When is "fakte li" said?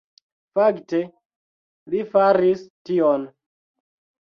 0.59-2.01